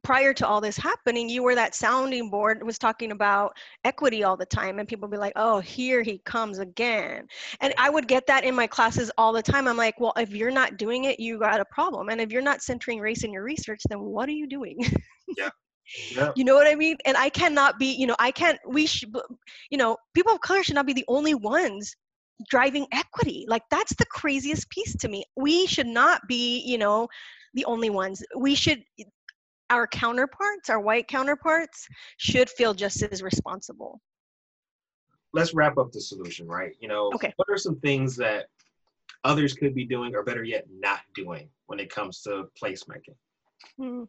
[0.02, 4.36] prior to all this happening, you were that sounding board was talking about equity all
[4.36, 7.26] the time, and people be like, "Oh, here he comes again."
[7.60, 9.68] And I would get that in my classes all the time.
[9.68, 12.42] I'm like, "Well, if you're not doing it, you got a problem, and if you're
[12.42, 14.78] not centering race in your research, then what are you doing?"
[15.36, 15.50] Yeah.
[16.10, 16.32] Yeah.
[16.34, 16.96] You know what I mean?
[17.04, 18.58] And I cannot be, you know, I can't.
[18.66, 19.14] We should,
[19.70, 21.94] you know, people of color should not be the only ones
[22.50, 23.44] driving equity.
[23.48, 25.24] Like that's the craziest piece to me.
[25.36, 27.08] We should not be, you know,
[27.54, 28.22] the only ones.
[28.36, 28.82] We should
[29.70, 34.00] our counterparts, our white counterparts, should feel just as responsible.
[35.32, 36.72] Let's wrap up the solution, right?
[36.80, 37.32] You know, okay.
[37.36, 38.46] what are some things that
[39.24, 43.16] others could be doing, or better yet, not doing when it comes to placemaking?
[43.76, 44.04] Hmm.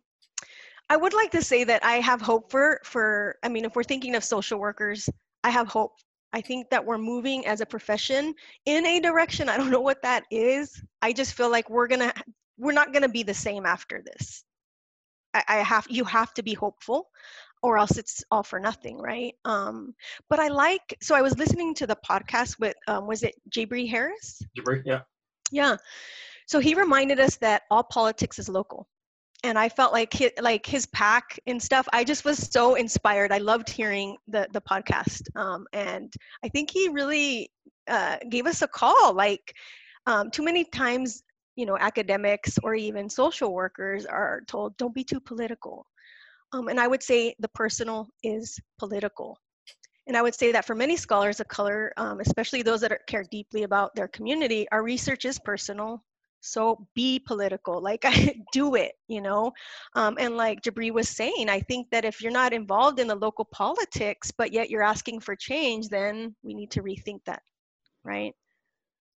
[0.90, 3.38] I would like to say that I have hope for for.
[3.44, 5.10] I mean, if we're thinking of social workers,
[5.44, 5.94] I have hope.
[6.34, 8.34] I think that we're moving as a profession
[8.66, 9.50] in a direction.
[9.50, 10.82] I don't know what that is.
[11.02, 12.14] I just feel like we're gonna
[12.58, 14.44] we're not gonna be the same after this.
[15.38, 17.10] I, I have you have to be hopeful
[17.64, 19.34] or else it's all for nothing right?
[19.46, 19.94] Um
[20.30, 23.90] but i like so i was listening to the podcast with um, was it jabri
[23.90, 24.42] harris?
[24.58, 25.02] Jabri yeah.
[25.52, 25.78] Yeah.
[26.46, 28.88] So he reminded us that all politics is local.
[29.44, 33.32] And i felt like his, like his PAC and stuff i just was so inspired.
[33.32, 35.24] I loved hearing the the podcast.
[35.36, 37.52] Um, and i think he really
[37.88, 39.54] uh, gave us a call like
[40.08, 41.24] um, too many times
[41.58, 45.86] you know academics or even social workers are told don't be too political.
[46.54, 49.38] Um, and i would say the personal is political.
[50.08, 53.02] And i would say that for many scholars of color um, especially those that are,
[53.08, 56.04] care deeply about their community our research is personal.
[56.40, 58.06] So be political like
[58.54, 59.52] do it you know?
[59.96, 63.16] Um, and like jabri was saying i think that if you're not involved in the
[63.28, 67.42] local politics but yet you're asking for change then we need to rethink that
[68.08, 68.34] right?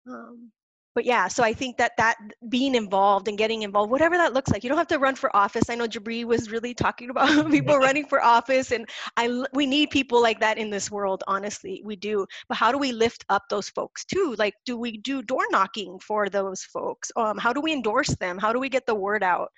[0.09, 0.51] Um,
[0.95, 2.17] but yeah, so I think that that
[2.49, 5.35] being involved and getting involved, whatever that looks like, you don't have to run for
[5.37, 5.71] office.
[5.71, 9.91] I know Jabri was really talking about people running for office, and I we need
[9.91, 11.23] people like that in this world.
[11.29, 12.27] Honestly, we do.
[12.49, 14.35] But how do we lift up those folks too?
[14.37, 17.13] Like, do we do door knocking for those folks?
[17.15, 18.37] Um, how do we endorse them?
[18.37, 19.51] How do we get the word out?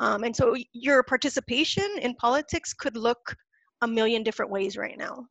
[0.00, 3.36] Um, and so your participation in politics could look
[3.82, 5.26] a million different ways right now.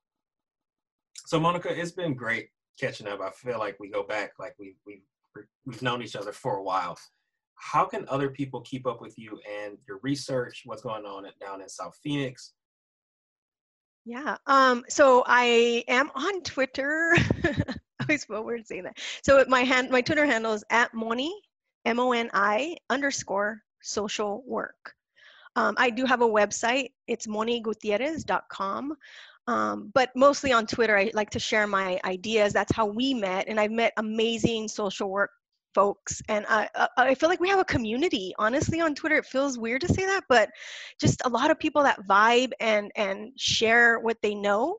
[1.26, 3.20] So Mónica, it's been great catching up.
[3.20, 5.02] I feel like we go back, like we we
[5.66, 6.98] we've known each other for a while.
[7.56, 10.64] How can other people keep up with you and your research?
[10.66, 12.54] What's going on down in South Phoenix?
[14.06, 14.38] Yeah.
[14.48, 17.16] Um, so I am on Twitter.
[17.44, 18.98] I always feel weird saying that.
[19.24, 21.34] So my hand, my Twitter handle is at Moni,
[21.86, 24.94] M-O-N-I underscore social work.
[25.56, 26.92] Um, I do have a website.
[27.08, 28.96] It's monigutierrez.com.
[29.50, 32.54] Um, but mostly on Twitter, I like to share my ideas.
[32.54, 35.32] That's how we met, and I've met amazing social work
[35.74, 38.32] folks, and I, I feel like we have a community.
[38.38, 40.52] Honestly, on Twitter, it feels weird to say that, but
[41.02, 44.78] just a lot of people that vibe and and share what they know.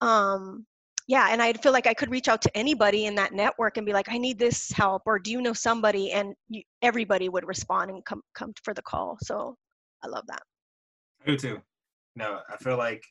[0.00, 0.66] Um,
[1.06, 3.86] yeah, and I feel like I could reach out to anybody in that network and
[3.86, 6.10] be like, I need this help, or do you know somebody?
[6.10, 9.18] And you, everybody would respond and come come for the call.
[9.22, 9.54] So
[10.02, 10.42] I love that.
[11.24, 11.62] Do too.
[12.16, 13.04] No, I feel like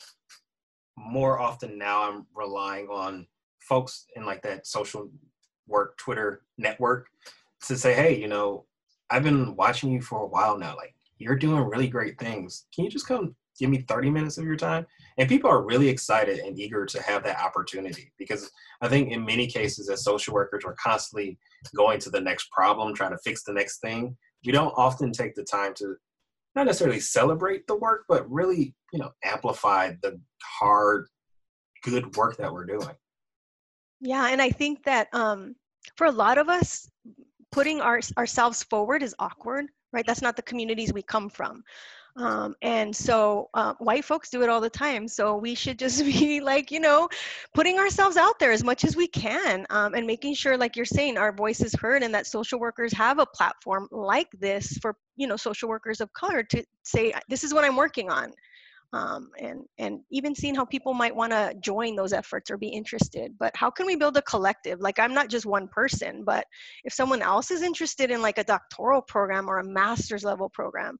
[0.99, 3.25] more often now I'm relying on
[3.61, 5.09] folks in like that social
[5.67, 7.07] work Twitter network
[7.67, 8.65] to say, hey, you know,
[9.09, 10.75] I've been watching you for a while now.
[10.75, 12.65] Like you're doing really great things.
[12.73, 14.85] Can you just come give me 30 minutes of your time?
[15.17, 18.49] And people are really excited and eager to have that opportunity because
[18.81, 21.37] I think in many cases as social workers, we're constantly
[21.75, 24.15] going to the next problem, trying to fix the next thing.
[24.45, 25.95] We don't often take the time to
[26.55, 31.07] not necessarily celebrate the work, but really, you know, amplify the hard,
[31.83, 32.95] good work that we're doing.
[34.01, 35.55] Yeah, and I think that um,
[35.95, 36.89] for a lot of us,
[37.51, 40.05] putting our, ourselves forward is awkward, right?
[40.05, 41.63] That's not the communities we come from.
[42.15, 45.07] Um, and so uh, white folks do it all the time.
[45.07, 47.07] So we should just be like, you know,
[47.53, 50.85] putting ourselves out there as much as we can um, and making sure, like you're
[50.85, 54.95] saying, our voice is heard and that social workers have a platform like this for,
[55.15, 58.31] you know, social workers of color to say, this is what I'm working on.
[58.91, 62.69] Um, and and even seeing how people might want to join those efforts or be
[62.69, 64.79] interested but how can we build a collective?
[64.79, 66.45] Like i'm not just one person but
[66.83, 70.97] if someone else is interested in like a doctoral program or a master's level program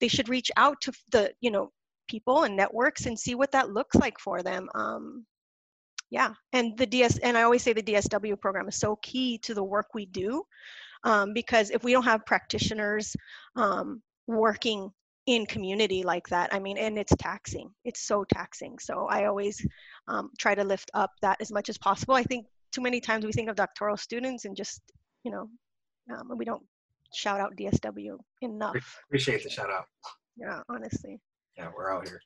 [0.00, 1.70] they should reach out to the you know
[2.08, 5.24] people and networks and see what that looks like for them um,
[6.10, 9.54] yeah and the ds and i always say the DSW program is so key to
[9.54, 10.42] the work we do
[11.04, 13.16] um, because if we don't have practitioners
[13.56, 14.90] um, working
[15.26, 19.64] in community like that i mean and it's taxing it's so taxing so i always
[20.08, 23.24] um, try to lift up that as much as possible i think too many times
[23.24, 24.80] we think of doctoral students and just
[25.24, 25.48] you know
[26.10, 26.62] um, we don't
[27.14, 29.00] shout out DSW enough.
[29.06, 29.84] Appreciate the shout out.
[30.36, 31.20] Yeah, honestly.
[31.56, 32.20] Yeah, we're out here.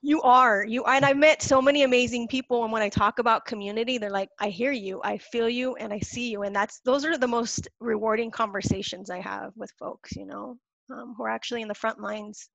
[0.00, 2.64] You are you, and I met so many amazing people.
[2.64, 5.92] And when I talk about community, they're like, "I hear you, I feel you, and
[5.92, 10.16] I see you." And that's those are the most rewarding conversations I have with folks.
[10.16, 10.56] You know,
[10.92, 12.48] um, who are actually in the front lines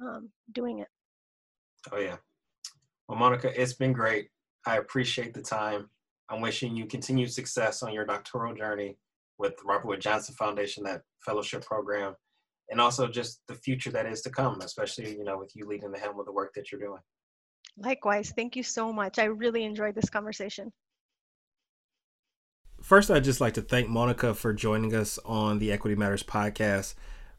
[0.00, 0.88] um, doing it.
[1.92, 2.16] Oh yeah.
[3.08, 4.28] Well, Mónica, it's been great.
[4.66, 5.90] I appreciate the time.
[6.30, 8.96] I'm wishing you continued success on your doctoral journey
[9.38, 12.14] with Robert Wood Johnson Foundation, that fellowship program,
[12.70, 15.92] and also just the future that is to come, especially you know with you leading
[15.92, 17.00] the helm of the work that you're doing.
[17.76, 19.18] Likewise, thank you so much.
[19.18, 20.72] I really enjoyed this conversation.
[22.82, 26.94] First, I'd just like to thank Mónica for joining us on the Equity Matters podcast.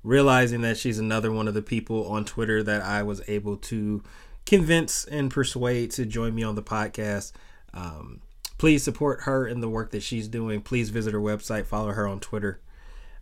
[0.05, 4.03] Realizing that she's another one of the people on Twitter that I was able to
[4.45, 7.31] convince and persuade to join me on the podcast.
[7.73, 8.21] Um,
[8.59, 10.61] please support her in the work that she's doing.
[10.61, 12.61] Please visit her website, follow her on Twitter.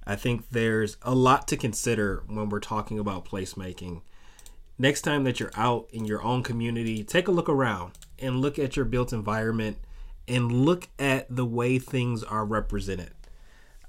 [0.06, 4.02] I think there's a lot to consider when we're talking about placemaking.
[4.78, 8.60] Next time that you're out in your own community, take a look around and look
[8.60, 9.78] at your built environment
[10.28, 13.12] and look at the way things are represented.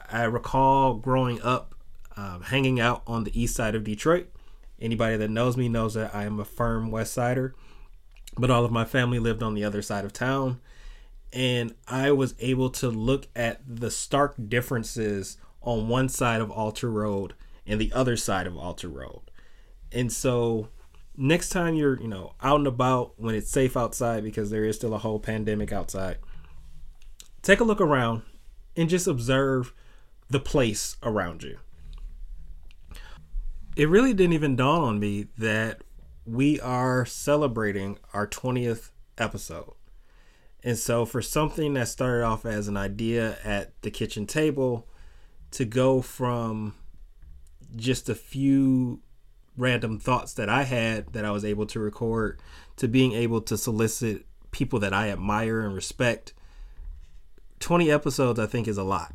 [0.09, 1.74] I recall growing up
[2.17, 4.29] um, hanging out on the east side of Detroit.
[4.81, 7.55] Anybody that knows me knows that I am a firm West Sider,
[8.37, 10.61] but all of my family lived on the other side of town.
[11.33, 16.91] And I was able to look at the stark differences on one side of Alter
[16.91, 17.35] Road
[17.67, 19.23] and the other side of Alter Road.
[19.91, 20.69] And so
[21.17, 24.77] next time you're, you know, out and about when it's safe outside because there is
[24.77, 26.19] still a whole pandemic outside,
[27.43, 28.23] take a look around
[28.77, 29.73] and just observe
[30.29, 31.59] the place around you.
[33.77, 35.83] It really didn't even dawn on me that
[36.25, 39.75] we are celebrating our 20th episode.
[40.63, 44.89] And so, for something that started off as an idea at the kitchen table
[45.51, 46.75] to go from
[47.77, 49.01] just a few
[49.57, 52.41] random thoughts that I had that I was able to record
[52.77, 56.33] to being able to solicit people that I admire and respect,
[57.61, 59.13] 20 episodes I think is a lot.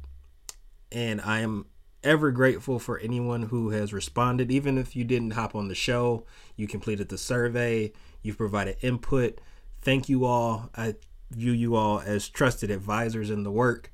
[0.91, 1.65] And I am
[2.03, 6.25] ever grateful for anyone who has responded, even if you didn't hop on the show,
[6.55, 7.91] you completed the survey,
[8.21, 9.39] you've provided input.
[9.81, 10.69] Thank you all.
[10.75, 10.95] Uh, I
[11.31, 13.91] view you all as trusted advisors in the work.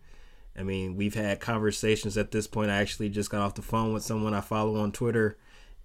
[0.58, 2.72] I mean, we've had conversations at this point.
[2.72, 5.38] I actually just got off the phone with someone I follow on Twitter,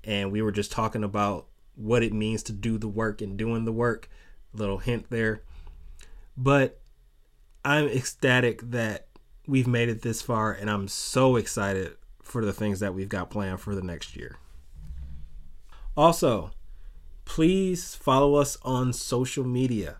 [0.04, 3.64] and we were just talking about what it means to do the work and doing
[3.64, 4.08] the work.
[4.52, 5.42] Little hint there.
[6.36, 6.80] But
[7.64, 9.06] I'm ecstatic that
[9.46, 11.96] we've made it this far, and I'm so excited
[12.30, 14.36] for the things that we've got planned for the next year.
[15.96, 16.52] Also,
[17.24, 19.96] please follow us on social media.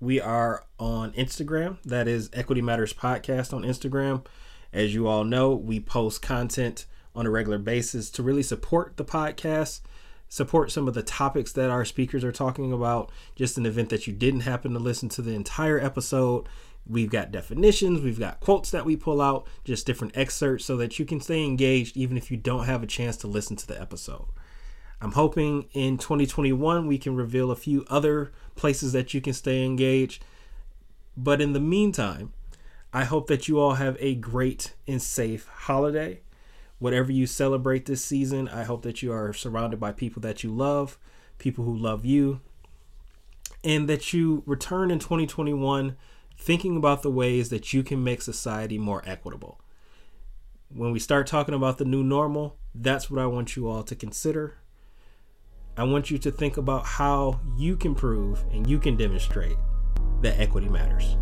[0.00, 1.78] We are on Instagram.
[1.82, 4.24] That is Equity Matters Podcast on Instagram.
[4.72, 9.04] As you all know, we post content on a regular basis to really support the
[9.04, 9.80] podcast,
[10.28, 13.10] support some of the topics that our speakers are talking about.
[13.34, 16.48] Just an event that you didn't happen to listen to the entire episode.
[16.88, 20.98] We've got definitions, we've got quotes that we pull out, just different excerpts so that
[20.98, 23.80] you can stay engaged even if you don't have a chance to listen to the
[23.80, 24.26] episode.
[25.00, 29.64] I'm hoping in 2021 we can reveal a few other places that you can stay
[29.64, 30.24] engaged.
[31.16, 32.32] But in the meantime,
[32.92, 36.20] I hope that you all have a great and safe holiday.
[36.78, 40.50] Whatever you celebrate this season, I hope that you are surrounded by people that you
[40.50, 40.98] love,
[41.38, 42.40] people who love you,
[43.64, 45.96] and that you return in 2021
[46.36, 49.60] thinking about the ways that you can make society more equitable.
[50.68, 53.94] When we start talking about the new normal, that's what I want you all to
[53.94, 54.58] consider
[55.78, 59.58] I want you to think about how you can prove and you can demonstrate
[60.22, 61.18] that equity matters.